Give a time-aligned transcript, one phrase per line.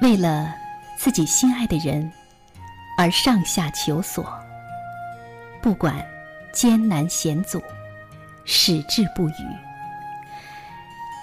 [0.00, 0.54] 为了
[0.96, 2.10] 自己心爱的人
[2.98, 4.26] 而上下求索，
[5.62, 6.04] 不管
[6.52, 7.62] 艰难险阻，
[8.44, 9.34] 矢志不渝。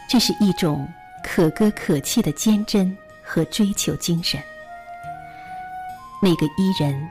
[0.09, 0.87] 这是一种
[1.23, 4.41] 可歌可泣的坚贞和追求精神。
[6.21, 7.07] 那个伊人，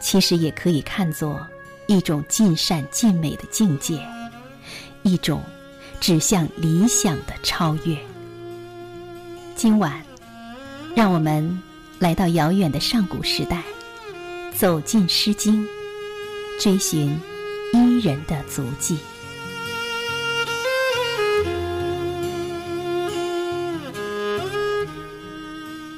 [0.00, 1.46] 其实也可以看作
[1.86, 3.98] 一种尽善尽美的境界，
[5.02, 5.42] 一种
[6.00, 7.96] 指向理想的超越。
[9.56, 10.04] 今晚，
[10.94, 11.60] 让我们
[11.98, 13.62] 来到遥远的上古时代，
[14.56, 15.66] 走进《诗经》，
[16.62, 17.18] 追寻
[17.72, 18.96] 伊人的足迹。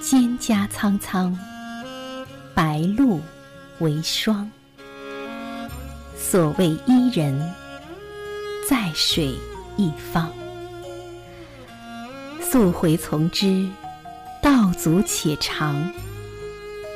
[0.03, 1.37] 蒹葭苍苍，
[2.55, 3.21] 白露
[3.81, 4.51] 为霜。
[6.17, 7.39] 所谓伊人，
[8.69, 9.35] 在水
[9.77, 10.33] 一方。
[12.41, 13.69] 溯洄从之，
[14.47, 15.75] 道阻且长；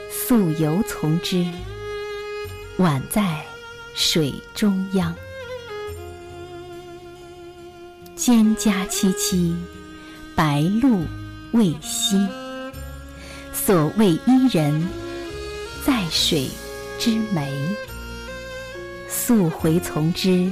[0.08, 1.44] 溯游从之，
[2.78, 3.44] 宛在
[3.92, 5.12] 水中央。
[8.16, 9.56] 蒹葭萋萋，
[10.36, 11.04] 白露
[11.50, 12.28] 未晞。
[13.52, 14.88] 所谓伊人，
[15.84, 16.48] 在水
[17.00, 17.50] 之湄。
[19.08, 20.48] 溯洄从之，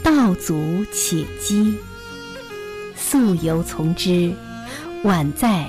[0.00, 1.74] 道阻且跻；
[2.94, 4.32] 溯游从之，
[5.02, 5.68] 宛在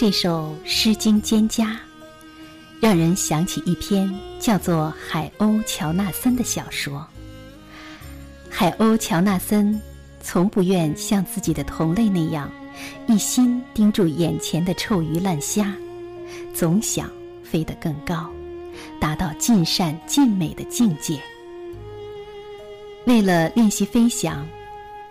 [0.00, 1.62] 这首《诗经·蒹葭》，
[2.80, 7.06] 让人想起一篇叫做《海鸥乔纳森》的小说。
[8.48, 9.78] 海鸥乔纳森
[10.22, 12.50] 从不愿像自己的同类那样。
[13.08, 15.70] 一心盯住眼前的臭鱼烂虾，
[16.54, 17.10] 总想
[17.44, 18.26] 飞得更高，
[18.98, 21.20] 达到尽善尽美的境界。
[23.04, 24.48] 为了练习飞翔，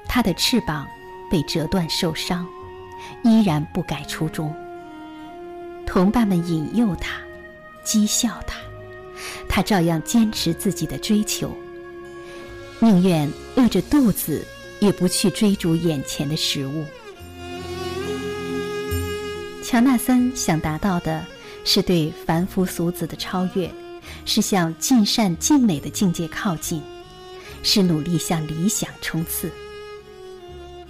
[0.08, 0.88] 他的翅膀
[1.30, 2.44] 被折断受伤，
[3.24, 4.52] 依然不改初衷。
[6.00, 7.20] 同伴们引诱他，
[7.84, 8.56] 讥笑他，
[9.50, 11.54] 他照样坚持自己的追求，
[12.80, 14.48] 宁愿饿着肚子，
[14.80, 16.86] 也不去追逐眼前的食物。
[19.62, 21.22] 乔纳森想达到的
[21.66, 23.70] 是对凡夫俗子的超越，
[24.24, 26.82] 是向尽善尽美的境界靠近，
[27.62, 29.52] 是努力向理想冲刺。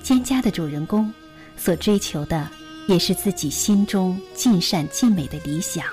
[0.03, 1.11] 蒹葭的主人公
[1.57, 2.47] 所追求的，
[2.89, 5.85] 也是自己心中尽善尽美的理想，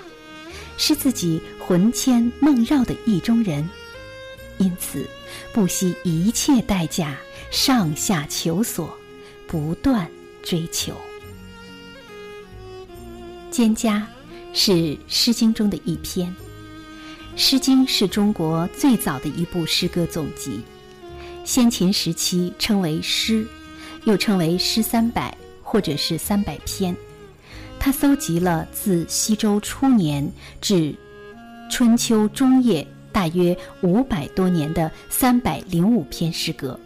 [0.79, 3.69] 是自己魂牵梦绕的意中人，
[4.57, 5.07] 因此
[5.53, 7.19] 不惜一切代价
[7.51, 8.97] 上下求索，
[9.47, 10.11] 不断
[10.43, 10.95] 追求。
[13.53, 14.03] 蒹葭
[14.55, 14.73] 是
[15.07, 16.27] 《诗经》中的一篇，
[17.37, 20.63] 《诗经》是中国最早的一部诗歌总集，
[21.45, 23.47] 先秦时期称为诗，
[24.05, 26.95] 又称为诗三百或者是三百篇。
[27.79, 30.27] 他搜集了自西周初年
[30.61, 30.95] 至
[31.69, 36.79] 春秋中叶大约五百多年的三百零五篇诗歌。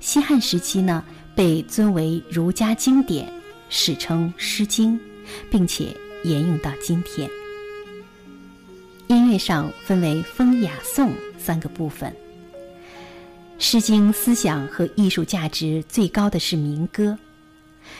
[0.00, 3.32] 西汉时期呢，被尊为儒家经典，
[3.70, 4.98] 史称《诗经》。
[5.50, 5.86] 并且
[6.22, 7.26] 沿用到今天。
[9.06, 12.10] 音乐上分为风雅颂三个部分。
[13.58, 17.04] 《诗经》思想和艺术价值最高的是民歌，《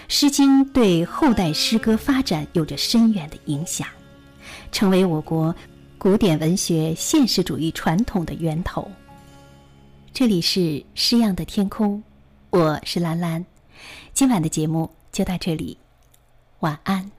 [0.09, 3.87] 诗经》对后代诗歌发展有着深远的影响，
[4.71, 5.55] 成为我国
[5.99, 8.91] 古典文学现实主义传统的源头。
[10.13, 12.03] 这里是诗样的天空，
[12.51, 13.45] 我是兰兰。
[14.13, 15.77] 今晚的节目就到这里，
[16.61, 17.11] 晚安。